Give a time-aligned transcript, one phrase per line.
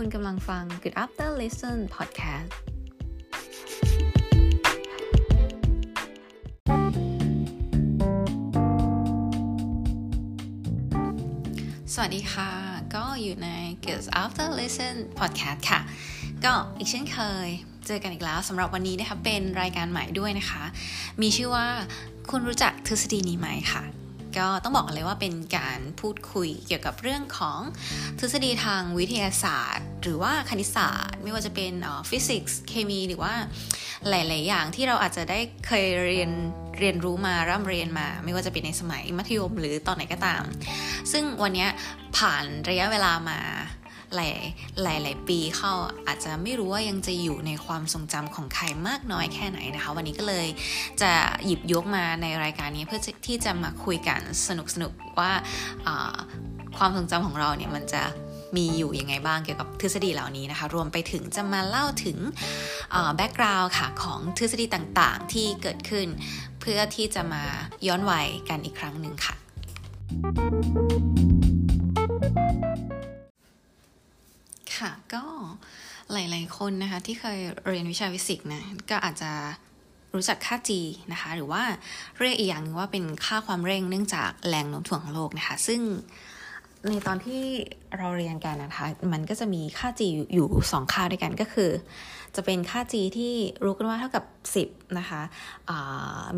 [0.00, 2.50] คุณกำลังฟัง Good After Listen Podcast
[11.94, 12.50] สวัสดีค่ะ
[12.94, 13.48] ก็อยู่ใน
[13.84, 15.80] Good After Listen Podcast ค่ะ
[16.44, 17.48] ก็อีกเช่นเคย
[17.86, 20.62] เจอกันอีกแล้วสำหรับวันนี้นะคะเป็นรายการใหม่ด้วยนะคะ
[21.22, 21.66] มีชื่อว่า
[22.30, 24.05] คุณรู้จักทฤษฎีนี้ไหมค่ะ
[24.38, 27.60] ก็ต้องบอกเลยว่าเป็นการพูดคุยเกี่ยวกับเรื่องของ
[28.18, 31.72] ทฤษฎีทางวิทยาศาสตร์ หรือว่าคณิตศาสตร์ ไม่ว่าจะเป็น
[32.10, 33.32] ฟิสิกส์เคมีหรือว่า
[34.08, 36.30] หลาย ๆ อย่างที่เราอาจจะได้เคยเรียน
[36.78, 40.42] เรียนรู้มาร่ำเรียนมา ไม่ว่าจะเป็นในสมัยมัธยมหรือตอนไหนก็ตาม
[41.12, 41.66] ซึ่งวันนี้
[42.16, 43.38] ผ่านระยะเวลามา
[44.16, 44.34] หลาย
[44.82, 45.72] หลายหลายปีเข้า
[46.06, 50.46] อาจจะไม่รู้ว่ายังจะอยู่ในความทรงจำของใครมากน้อยแค่ไหนนะคะ วันนี้ก็เลย
[51.02, 51.12] จะ
[51.44, 55.32] หยิบยกมาในรายการนี้เพื่อที่จะมาคุยกันสนุกสนุกว่า
[56.78, 58.02] ความทรงจำของเราเนี่ยมันจะ
[58.56, 62.18] มีอยู่ยังไงบ้างเกี่ยวกับทฤษฎีเหล่านี้นะคะ รวมไปถึงจะมาเล่าถึง
[63.16, 66.06] background ค่ะของทฤษฎีต่างๆ ที่เกิดขึ้น
[66.60, 67.44] เพื่อที่จะมา
[67.86, 69.34] ย้อนวัยกันอีกครั้งหนึ่งค่ะ
[74.78, 75.22] ค่ะ ก็
[76.12, 79.30] หลาย ๆ คนนะคะ ที่เคยเรียนวิชาฟิสิกส์นะก็อาจจะ
[80.14, 80.70] รู้จักค่า g
[81.12, 81.62] นะคะ หรือว่า
[82.20, 85.80] เรียกอีกอย่างนึงว่าเป็นค่าความเร่งเนื่องจากแรงโน้มถ่วงของโลกนะคะ ซึ่ง
[86.88, 87.42] ในตอนที่
[87.98, 90.00] เราเรียนกันนะคะ มันก็จะมีค่า g
[90.34, 91.70] อยู่สองค่าด้วยกันก็คือ
[92.36, 93.32] จะเป็นค่า g ที่
[93.64, 94.24] รู้กันว่าเท่ากับ
[94.60, 95.22] 10 นะคะ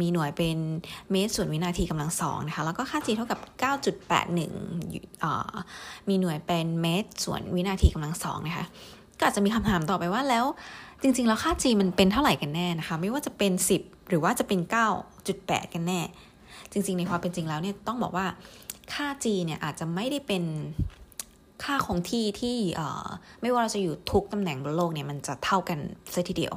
[0.01, 0.59] มีหน่วยเป็น
[1.13, 3.39] เมตรส่วนวินาทีกำลังสองนะคะ แล้วก็ค่า g เท่ากับ
[4.29, 8.67] 9.81 มีหน่วยเป็นเมตรส่วนวินาทีกำลังสองนะคะ
[9.19, 10.45] ก็อาจจะมีคำถามต่อไปว่าแล้ว
[11.03, 14.61] จริง ๆ แล้วค่า g มันเป็นเท่าไหร่กันแน่นะคะ ไม่ว่าจะเป็น 10 หรือว่าจะเป็น
[15.17, 16.01] 9.8 กันแน่
[16.73, 18.27] จริง ๆ ในความเป็นจริงแล้วเนี่ยต้องบอกว่า
[18.95, 20.45] ค่า g เนี่ยอาจจะไม่ได้เป็น
[21.65, 22.59] ค่าคงที่ที่
[23.41, 25.79] ไม่ว่าเราจะอยู่ทุกตำแหน่งบนโลกเนี่ยมันจะเท่ากัน
[26.11, 26.55] เสียทีเดียว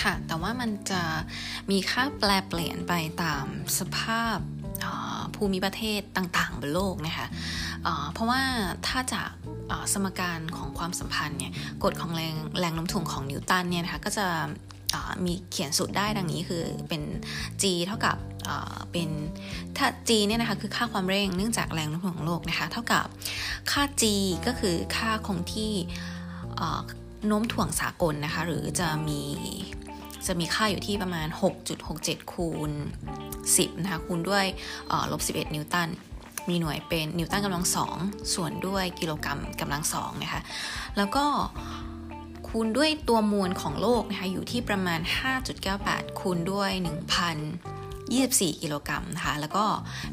[0.00, 1.02] ค่ะ แต่ว่ามันจะ
[1.70, 2.92] มีค่าแปลเปลี่ยนไป
[3.22, 3.44] ตาม
[3.78, 4.38] สภาพ
[5.34, 7.26] ภูมิประเทศต่างๆ บนโลกนะคะ
[8.12, 8.42] เพราะว่า
[8.86, 9.30] ถ้าจาก
[9.92, 11.52] สมการของความสัมพันธ์เนี่ย
[11.82, 14.26] กฎของแรงแรงโน้มถ่วงของนิวตันเนี่ยนะคะก็จะ
[15.24, 17.02] มีเขียนสูตรได้ดังนี้คือเป็น
[17.62, 18.16] g เท่ากับ
[18.92, 19.08] เป็น
[19.76, 23.06] ถ้า g เนี่ยนะคะคือค่าความเร่งเนื่องจากแรงโน้มถ่วงของโลกนะคะเท่ากับ
[23.70, 24.04] ค่า g
[24.46, 25.72] ก็คือค่าคงที่
[27.26, 29.22] โน้มถ่วงสากลนะคะหรือจะมี
[30.26, 31.28] จะมีค่าอยู่ที่ประมาณ
[31.80, 32.70] 6.67 คูณ
[33.28, 34.44] 10 นะคะ คูณด้วย
[35.12, 35.88] ลบ 11 นิวตัน
[36.48, 37.96] มีหน่วยเป็นนิวตันกำลังสอง
[38.34, 40.42] ส่วนด้วยกิโลกรัมกำลังสองนะคะ
[40.96, 41.24] แล้วก็
[42.50, 45.00] คูณด้วยตัวมวลของโลกนะคะอยู่ที่ประมาณ
[45.60, 46.70] 5.98 คูณด้วย
[47.66, 49.64] 1,024 กิโลกรัมนะคะแล้วก็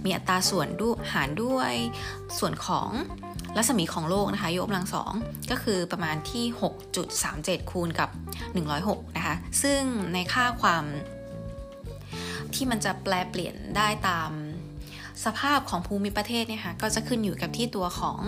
[0.03, 1.71] มีอัตราส่วนดูหารด้วย
[2.37, 2.89] ส่วนของ
[3.57, 5.11] รัศมีของโลกนะคะยกกำลังสอง
[5.51, 6.45] ก็คือประมาณที่
[7.09, 8.09] 6.37 คูณกับ
[8.63, 9.81] 106 นะคะ ซึ่ง
[10.13, 10.83] ในค่าความ
[12.55, 14.31] ที่มันจะแปลเปลี่ยนได้ตาม
[15.25, 18.19] สภาพของภูมิประเทศเนี่ยค่ะก็จะขึ้นอยู่กับที่ตัวของ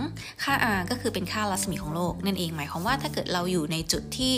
[0.42, 4.34] ค่า r ก็คือเป็นค่ารัศมีของโลกนั่นเองหมายความว่าถ้าเกิดเราอยู่ในจุดที่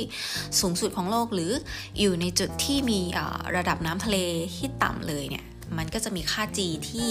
[0.61, 1.53] สูงสุดของโลก หรือ
[2.01, 3.01] อยู่ในจุดที่มี
[3.57, 4.19] ระดับน้ำทะเล
[4.57, 5.45] ที่ต่ำเลยเนี่ย
[5.79, 6.59] มันก็จะมีค่า g
[6.91, 7.09] ที่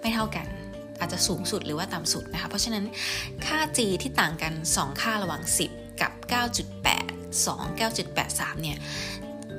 [0.00, 0.46] ไม่เท่ากัน
[1.00, 2.84] อาจจะสูงสุดหรือว่าต่ำสุดนะคะ เพราะฉะนั้น
[3.46, 6.12] ค่า g ที่ต่างกัน 2 ค่าระหว่าง 10 กับ
[6.76, 8.78] 9.8 2 9.83 เนี่ย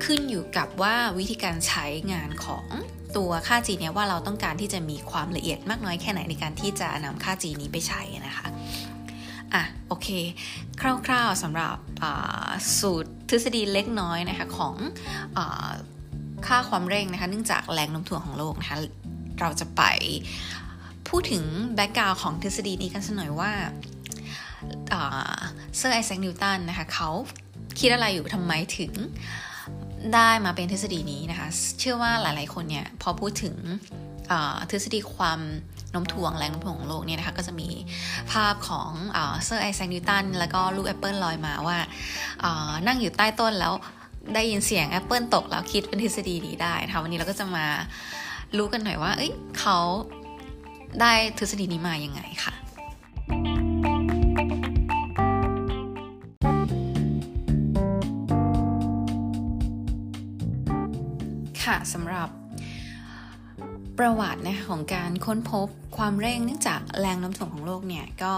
[0.04, 2.66] ขึ้นอยู่กับว่าวิธีการใช้งานของ
[3.16, 8.46] ตัวค่า G เนี่ยว่าเราต้องการที่จะมีความละเอียดมากน้อยแค่ไหนในการที่จะนำค่า G นี้ไปใช้นะคะ
[9.54, 10.08] อะโอเค
[10.80, 11.76] คร่าวๆสำหรับ
[12.78, 14.74] สูตรทฤษฎีเล็กน้อยนะคะของ
[15.36, 15.38] อ
[16.46, 18.78] ค่าความเร่งนะคะเนื่องจากแรงโน้มถ่วงของโลกนะคะ
[19.40, 19.82] เราจะไป
[21.08, 21.44] พูดถึง
[21.74, 23.52] background ของทฤษฎีนี้กันสักหน่อยว่า
[25.76, 27.10] เซอร์ไอแซคนิวตันนะคะเขา
[27.78, 28.92] คิดอะไรอยู่ทำไมถึง
[30.14, 31.48] ได้มาเป็นทฤษฎีนี้นะคะ
[31.80, 33.56] เชื่อว่าหลาย ๆ คนเนี่ยพอพูดถึง
[34.70, 35.40] ทฤษฎีความ
[35.92, 37.68] โน้มถ่วงแรงโน้มถ่วงของโลกเนี่ยนะคะก็จะมี
[38.32, 38.90] ภาพของ
[39.44, 41.78] เซอร์ไอแซคนิวตันแล้วก็ลูกแอปเปิลลอยมาว่า
[42.86, 43.72] นั่งอยู่ใต้ต้นแล้ว
[44.34, 47.66] ได้ยินเสียงแอปเปิลตกแล้วคิดเป็นทฤษฎีนี้ได้ค่ะวันนี้เราก็จะมา
[48.56, 49.78] รู้กันหน่อยว่าเอ้ยเขา
[51.00, 52.54] ได้ทฤษฎีนี้มายังไงค่ะ
[61.68, 62.28] ค่ะสำหรับ
[63.98, 68.34] ประวัตินะคะของการค้นพบความเร่งเนื่องจากแรงโน้มถ่วงของโลกเนี่ยก็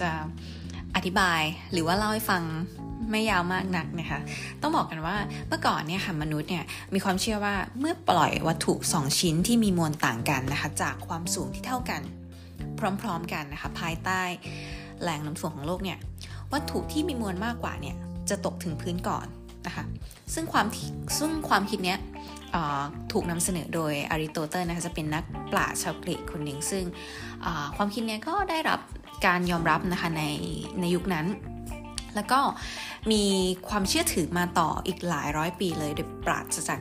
[0.00, 0.10] จะ
[0.94, 1.40] อธิบาย
[1.72, 2.42] หรือว่าเล่าให้ฟัง
[3.10, 4.20] ไม่ยาวมากนักนะคะ
[4.62, 5.16] ต้องบอกกันว่า
[5.48, 12.02] เมื่อก่อนเนี่ยค่ะมนุษย์เนี่ยมีความเชื่อว่าเมื่อปล่อยวัตถุ 2 ชิ้นที่มีมวลต่างกันนะคะจากความสูงที่เท่ากัน
[13.00, 14.22] พร้อมๆกันนะคะภายใต้
[15.00, 15.98] แหล่งน้ำถ่วงของโลกเนี่ย
[16.52, 17.96] วัตถุที่มีมวลมากกว่าเนี่ย
[18.28, 19.26] จะตกถึงพื้นก่อน
[19.66, 19.84] นะคะ
[20.34, 20.66] ซึ่งความ
[21.18, 21.98] ซึ่งความคิดเนี้ย
[23.12, 26.84] ถูกนำเสนอโดยอริโตเติลนะคะจะเป็นนักปราชญ์ชาวกรีกคนหนึ่งซึ่ง
[27.76, 28.80] ความคิดนี้ก็ได้รับ
[29.26, 30.24] การยอมรับนะคะใน
[30.80, 31.26] ในยุคนั้น
[32.14, 32.40] แล้วก็
[33.12, 33.22] มี
[33.68, 36.80] ความเชื่อถือมาต่ออีกหลายร้อยปีเลยโดยปราศจาก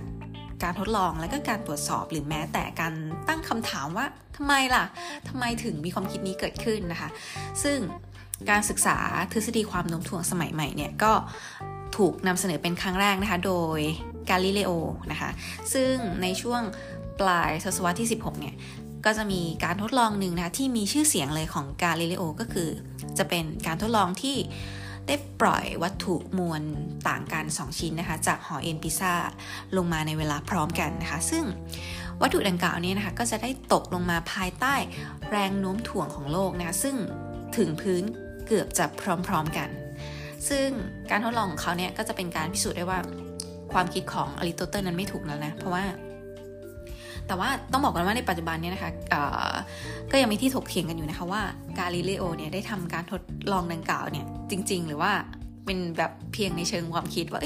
[0.64, 2.94] การทดลองและก็การตรวจสอบหรือแม้แต่การ
[3.28, 4.06] ตั้งคำถามว่า
[4.36, 4.84] ทำไมล่ะ
[5.28, 7.10] ทำไมถึงมีความคิดนี้เกิดขึ้นนะคะ
[7.64, 7.78] ซึ่ง
[8.50, 8.98] การศึกษา
[9.32, 11.14] ทฤษฎีความโน้มถ่วงสมัยใหม่เนี่ยก็
[11.98, 13.80] ถูกนำเสนอเป็นครั้งแรกนะคะ โดย
[14.30, 14.72] กาลิเลโอ
[15.12, 15.30] นะคะ
[15.74, 16.62] ซึ่งในช่วง
[17.20, 18.56] ปลายศตวรรษที่ 16 เนี่ย
[19.06, 22.70] ก็จะมีการทดลองหนึ่งนะคะที่มีชื่อเสียงเลยของกาลิเลโอก็คือ
[23.18, 24.38] จะเป็นการทดลองที่
[25.08, 26.62] ได้ปล่อยวัตถุมวล
[27.08, 29.14] ต่างกัน 2 ชิ้นนะคะ จากหอเอ็นพิซา
[29.76, 31.44] ลงมาในเวลาพร้อมกันนะคะ ซึ่ง
[32.22, 34.76] วัตถุดังกล่าวนี้นะคะ ก็จะได้ตกลงมาภายใต้
[35.30, 36.96] แรงโน้มถ่วงของโลกนะคะ ซึ่ง
[37.58, 38.04] ถึงพื้น
[38.48, 39.70] เกือบจะพร้อมๆกัน
[40.50, 40.68] ซึ่ง
[41.12, 43.00] การทดลองของเขาเนี่ยก็จะเป็นการพิสูจน์ได้ว่า
[43.74, 45.84] ความคิดของอริสโตเติลนั้นไม่ถูกแล้วนะ เพราะว่า
[47.28, 48.92] แต่ว่าต้องบอกกันว่าในปัจจุบันเนี้นะคะ
[50.12, 51.42] ก็ยังมีที่ถกเถียงกันอยู่นะคะว่า
[51.78, 53.22] กาลิเลโอเนี่ยได้ทำการทด
[53.52, 55.12] ลองดังกล่าวเนี่ยจริง ๆ หรือว่า
[55.66, 57.42] เป็นแบบเพียงในเชิงความคิดว่า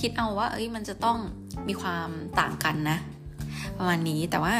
[0.00, 1.18] คิดเอาว่า เอ้ยมันจะต้อง
[1.68, 2.08] มีความ
[2.40, 2.98] ต่างกันนะ
[3.78, 4.54] ประมาณนี้แต่ว่า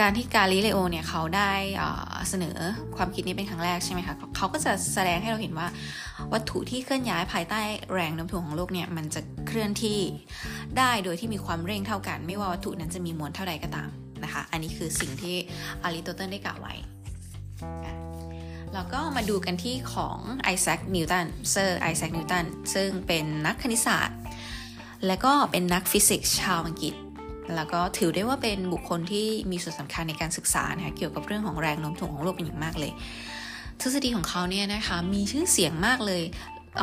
[0.00, 1.52] การที่กาลิเลโอเนี่ยเขาได้
[2.28, 2.56] เสนอ
[2.96, 5.68] ความคิดนี้เป็นครั้งแรกใช่ไหมคะเขาก็จะแสดงให้เราเห็นว่า
[6.32, 7.60] วัตถุที่เคลื่อนย้ายภายใต้
[7.92, 10.00] แรงโน้มถ่วงของโลกเนี่ยมันจะเคลื่อนที่
[10.78, 13.88] ได้โดยที่มีความเร่งเท่ากัน ไม่ว่าวัตถุนั้นจะมีมวลเท่าใดก็ตาม
[14.24, 15.36] นะคะ อันนี้คือสิ่งที่
[15.82, 16.74] อริสโตเติลได้กล่าวไว้
[18.74, 22.44] แล้วก็มาดูกันที่ของไอแซคนิวตันเซอร์ไอแซคนิวตัน
[22.74, 24.18] ซึ่งเป็นนักคณิตศาสตร์
[25.06, 26.94] และก็เป็นนักฟิสิกส์ชาวอังกฤษ
[27.54, 32.92] แล้วก็ถือได้ว่าเป็นบุคคลที่มีส่วนสำคัญในการศึกษานะคะเกี่ยวกับเรื่องของแรงโน้มถ่วงของโลกเป็นอย่างมากเลย
[33.80, 36.22] ทฤษฎีของเขาเนี่ยนะคะมีชื่อเสียงมากเลย
[36.76, 36.80] เ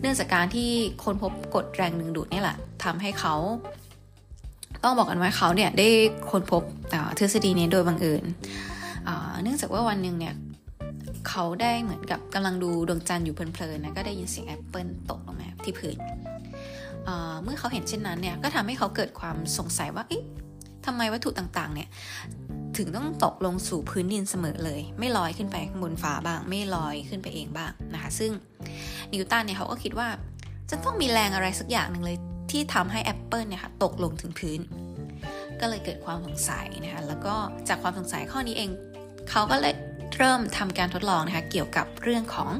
[0.00, 0.70] เนื่องจากการที่
[1.04, 3.34] คนพบกฎแรงดึงดูดนี่แหละทำให้เขา
[4.84, 5.88] ต้องบอกกันว่าเขาเนี่ยได้
[6.30, 6.62] ค้นพบ
[7.18, 8.24] ทฤษฎีนี้โดยบังเอิญ
[9.42, 10.34] เนื่องจากว่าวันหนึ่งเนี่ย
[11.28, 15.96] เขาได้เหมือนกับกำลังดูดวงจันทร์อยู่เพลินๆนะก็ได้ยินเสียงแอปเปิลตกลงมาที่พื้น
[17.42, 20.04] เมื่อเขาเห็นเช่นนั้นเนี่ยก็ทำให้เขาเกิดความสงสัยว่า
[20.86, 21.88] ทำไมวัตถุต่างๆเนี่ย
[22.76, 28.30] ถึงต้องตกลงสู่พื้นดินเสมอเลย ไม่ลอยขึ้นไปข้างบนฟ้าบ้าง ไม่ลอยขึ้นไปเองบ้างนะคะ ซึ่ง
[29.12, 30.08] นิวตันเนี่ยเขาก็คิดว่า
[30.70, 32.16] จะต้องมีแรงอะไรสักอย่างหนึ่งเลย
[32.50, 34.60] ที่ทำให้แอปเปิลเนี่ยค่ะตกลงถึงพื้น
[35.60, 37.34] ก็เลยเกิดความสงสัยนะคะแล้วก็
[37.68, 38.70] จากความสงสัยข้อนี้เอง
[39.30, 39.74] เขาก็เลย
[40.18, 42.50] เริ่มทำการทดลองนะคะเกี่ยวกับเรื่องของ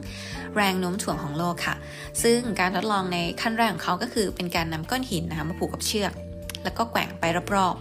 [0.57, 1.77] แรงโน้มถ่วงของโลกค่ะ
[2.23, 6.13] ซึ่งการทดลองในขั้นแรกของเขาก็คือเป็นการนำก้อนหินนะคะมาผูกกับเชือก
[6.65, 7.77] แล้วก็แกว่งไปรอบ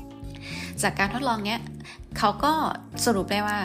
[0.00, 1.60] ๆ จากการทดลองเนี้ย
[2.18, 2.52] เขาก็
[3.04, 3.58] สรุปได้ว่า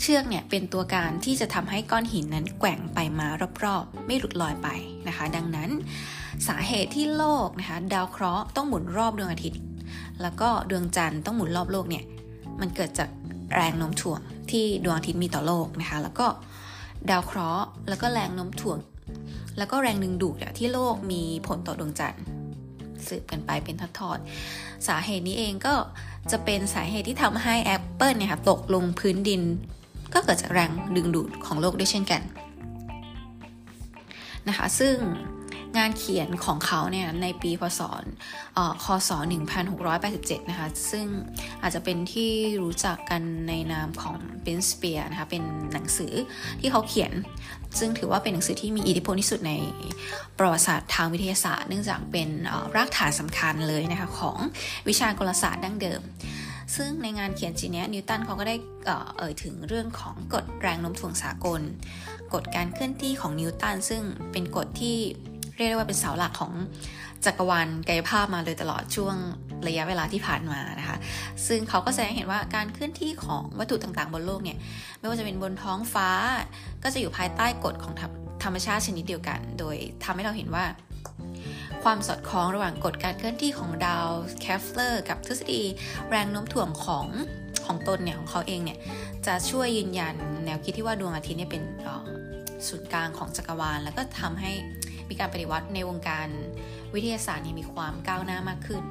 [0.00, 3.28] เชือกเนี่ยเป็นตัวการที่จะทำให้ก้อนหินนั้นแกว่งไปมา
[3.64, 4.68] รอบๆ ไม่หลุดลอยไป
[5.08, 5.70] นะคะ ดังนั้น
[6.48, 9.60] สาเหตุที่โลกนะคะดาวเคราะห์ต้องหมุนรอบดวงอาทิตย์
[10.22, 12.04] แล้วก็ดวงจันทร์ต้องหมุนรอบโลกเนี่ย
[12.60, 13.08] มันเกิดจาก
[13.54, 14.20] แรงโน้มถ่วง
[14.52, 16.26] ที่ดวงอาทิตย์มีต่อโลกนะคะ แล้วก็
[17.10, 18.78] ดาวเคราะห์แล้วก็แรงโน้มถ่วง
[19.58, 22.22] แล้วก็แรงดึงดูดที่โลกมีผลต่อดวงจันทร์
[23.08, 25.74] สืบกันไปเป็นทอดๆสาเหตุนี้เองก็
[26.30, 29.42] จะเป็นสาเหตุที่ทำให้แอปเปิลเนี่ยค่ะตกลงพื้นดิน
[30.14, 32.22] ก็เกิดจากแรงดึงดูดของโลกด้วยเช่นกัน
[34.48, 34.94] นะคะ ซึ่ง
[35.78, 37.80] งานเขียนของเขาเนี่ยในปีพศ
[38.84, 39.10] คศ
[39.80, 41.06] 1687 นะคะ ซึ่ง
[41.62, 42.30] อาจจะเป็นที่
[42.62, 45.42] รู้จักกันในนามของเบนสเปียร์นะคะ เป็น
[45.72, 46.12] หนังสือ
[46.60, 47.12] ที่เขาเขียน
[47.78, 49.52] ซึ่งถือว่าเป็นหนังสือที่มีอิทธิพลที่สุดใน
[50.38, 52.28] ประวัติศาสตร์ทางวิทยาศาสตร์ เนื่องจากเป็น
[52.76, 54.38] รากฐานสำคัญเลยนะคะของ
[54.88, 56.00] วิชากลศาสตร์ดั้งเดิม
[56.76, 58.56] ซึ่งในงานเขียนจีนี้นิวตันเขาก็ได้
[59.16, 61.60] เอ่ยถึงเรื่องของกฎแรงโน้มถ่วงสากล
[62.34, 64.02] กฎการเคลื่อนที่ของนิวตันซึ่ง
[64.32, 64.96] เป็นกฎที่
[65.56, 66.52] เรียกได้ว่าเป็นเสาหลักของ
[67.24, 69.16] จักรวาลกายภาพมาเลยตลอดช่วง
[69.66, 70.96] ระยะเวลาที่ผ่านมานะคะ
[71.46, 74.58] ซึ่งเขาก็แสดงเห็นว่าการเคลื่อนที่ของวัตถุต่างๆ บนโลกเนี่ย
[74.98, 76.08] ไม่ว่าจะเป็นบนท้องฟ้า
[76.82, 77.94] ก็จะอยู่ภายใต้กฎของ
[78.44, 80.64] ธรรมชาติชนิดเดียวกัน โดยทำให้เราเห็นว่า
[81.84, 84.08] ความสอดคล้องระหว่างกฎการเคลื่อนที่ของดาว
[84.40, 85.62] เคปเลอร์กับทฤษฎี
[86.10, 87.06] แรงโน้มถ่วงของ
[87.66, 88.78] ของตนเนี่ยของเขาเองเนี่ย
[89.26, 91.62] จะช่วยยืนยันแนวคิดที่ว่าดวงอาทิตย์เนี่ยเป็น
[92.68, 94.52] ศูนย์กลางของจักรวาล แล้วก็ทำให้
[95.10, 96.28] มีการปฏิวัติในวงการ
[96.94, 98.82] วิทยาศาสตร์มีความก้าวหน้ามากขึ้น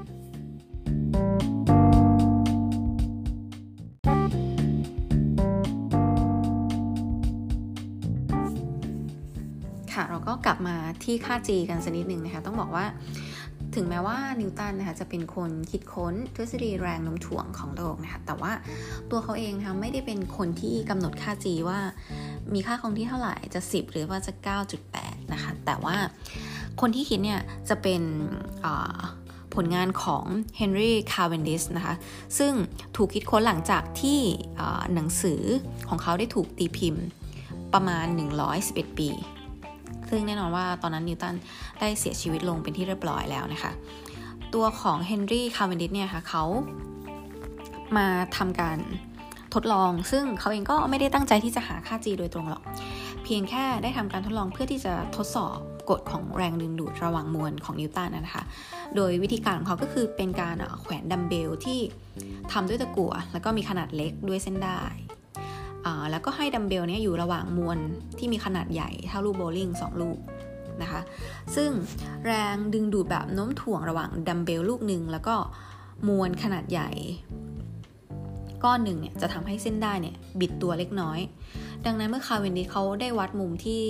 [9.94, 12.86] ค่ะเราก็กลับมาที่ค่า G กันสักนิดหนึ่งนะคะ ต้องบอกว่า
[13.76, 18.52] ถึงแม้ว่านิวตันนะคะจะเป็นคนคิดค้นทฤษฎีแรงโน้มถ่วงของโลกนะคะแต่ว่า
[19.12, 21.80] ตัวเขาเองนะคะไม่ได้เป็นคนที่กำหนดค่า G ว่า
[22.54, 24.34] มีค่าคงที่เท่าไหร่จะ 10 หรือว่าจะ
[24.76, 25.96] 9.8 นะคะ แต่ว่า
[26.82, 28.02] คนที่คิดเนี่ยจะเป็น
[29.56, 30.26] ผลงานของ
[30.58, 31.96] เฮนรี่คาร์เวนดิสนะคะ
[32.38, 32.54] ซึ่ง
[32.96, 34.20] ถูกคิดค้นหลังจากที่
[34.94, 35.42] หนังสือ
[35.90, 37.06] ของเขาได้ถูกตีพิมพ์
[37.74, 38.06] ประมาณ
[38.52, 39.10] 111 ปี
[40.10, 41.36] ซึ่งแน่นอนว่าตอนนั้นนิวตัน
[41.80, 43.72] ได้เสียชีวิตลงเป็นที่เรียบร้อยแล้วนะคะ
[44.54, 46.44] ตัวของเฮนรี่คาร์เวนดิสเนี่ยค่ะเขา
[47.98, 48.78] มาทำการ
[49.54, 52.64] ทดลอง ซึ่งเขาเองก็ไม่ได้ตั้งใจที่จะหาค่า G โดยตรงหรอก
[53.26, 55.58] เพียงแค่ได้ทำการทดลองเพื่อที่จะทดสอบ
[55.90, 58.44] กฎของแรงดึงดูดระหว่างมวลของนิวตันนะคะ
[58.96, 61.80] โดยวิธีการของเขาก็คือเป็นการแขวนดัมเบลที่
[62.52, 64.82] ทำด้วยตะกั่วแล้วก็มีขนาดเล็กด้วยเส้นด้าย
[66.12, 67.78] แล้วก็ให้ดัมเบลนี้อยู่ระหว่างมวล
[68.18, 70.20] ที่มีขนาดใหญ่เท่าลูกโบลิ่ง2 ลูก
[70.82, 71.02] นะคะ
[71.56, 71.70] ซึ่ง
[72.26, 75.36] แรงดึงดูดแบบโน้มถ่วงระหว่างดัมเบลลูกหนึ่งแล้วก็
[76.08, 76.90] มวลขนาดใหญ่
[78.66, 81.20] ก้อนหนึ่งเนี่ยจะทำให้เส้นด้ายเนี่ยบิดตัวเล็กน้อย
[81.86, 83.82] ดังนั้นเมื่อคาเวนดิชเขาได้วัดมุมที่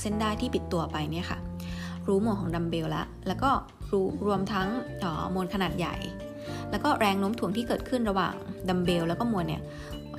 [0.00, 1.38] เส้นด้ายที่บิดตัวไปเนี่ยค่ะ
[2.06, 3.50] รู้มวลของดัมเบลแล้วแล้วก็
[3.92, 4.68] รู้รวมทั้ง
[5.34, 5.94] มวลขนาดใหญ่
[6.70, 8.34] แล้วก็แรงโน้มถ่วงที่เกิดขึ้นระหว่าง
[8.68, 9.62] ดัมเบลแล้วก็มวลเนี่ย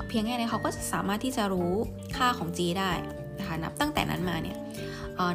[0.08, 1.72] เพียงแค่นี้เขาก็จะสามารถที่จะรู้
[2.18, 2.92] ค่าของ g ได้
[3.40, 4.58] นะคะนับตั้งแต่นั้นมาเนี่ย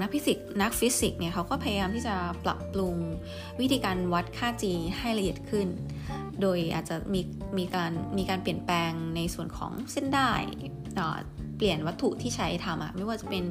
[0.01, 2.15] นักฟิสิกส์นักฟิสิกส์เนี่ยเขาก็พยายามที่จะ
[2.45, 2.97] ปรับปรุง
[3.61, 4.65] วิธีการวัดค่า g
[4.99, 5.69] ให้ละเอียดขึ้น
[6.41, 7.21] โดยอาจจะมี
[7.59, 10.33] มีการมีการเปลี่ยนแปลงในส่วนของเส้นด้าย
[11.57, 13.45] เปลี่ยนวัตถุที่ใช้ทำอะไม่ว่าจะเป็น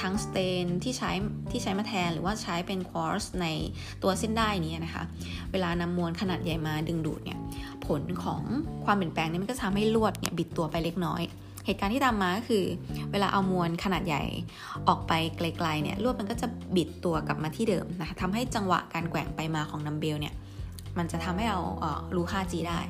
[0.00, 1.10] ทังสเตนที่ใช้
[1.50, 3.46] ที่ใช้มาแทนหรือว่าใช้เป็นควอตซ์ใน
[4.02, 5.04] ตัวเส้นด้ายนี้นะคะ
[5.52, 7.38] เวลานำมวลขนาดใหญ่มาดึงดูดเนี่ย
[7.86, 8.42] ผลของ
[8.84, 11.22] ความเปลี่ยนแปลงนี้มันก็ทำให้ลวดเนี่ยบิดตัวไปเล็กน้อย
[11.66, 12.64] เหตุการณ์ที่ตามมาก็คือ
[13.12, 14.22] เวลาเอามวลขนาดใหญ่
[14.88, 20.34] ออกไปไกลๆเนี่ยลวดมันก็จะบิดตัวกลับมาที่เดิมนะคะทำให้จังหวะการแกว่งไปมาของนัมเบลเนี่ย
[20.98, 21.58] มันจะทำให้เรา
[22.16, 22.80] รู้ค่า G ได้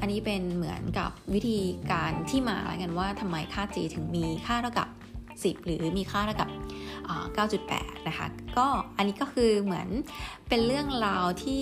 [0.00, 1.58] อันนี้เป็นเหมือนกับวิธี
[1.92, 4.88] การที่มาแล้วกันว่าทำไมค่า G ถึงมีค่าเท่ากับ
[5.32, 6.50] 10 หรือมีค่าเท่ากับ
[7.48, 9.88] 9.8 นะคะ ก็อันนี้ก็คือเหมือน
[10.48, 11.60] เป็นเรื่องราวที่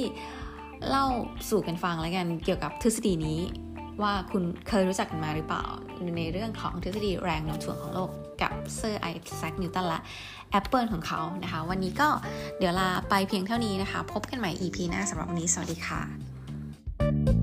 [0.89, 1.07] เล่า
[1.51, 3.41] สู่กันฟังแล้วกันเกี่ยวกับทฤษฎีนี้
[4.03, 5.65] ว่าคุณเคยรู้จักกันมาหรือเปล่า
[6.17, 8.11] ในเรื่องของทฤษฎีแรงโน้มถ่วงของโลก
[8.43, 9.07] กับเซอร์ไอ
[9.39, 10.01] แซคนิวตันและ
[10.51, 12.09] แอปเปิลของเขานะคะ วันนี้ก็
[12.59, 17.36] เดี๋ยวลาไปเพียงเท่านี้นะคะ พบกันใหม่ EP หน้าสำหรับวันนี้ สวัสดีค่ะ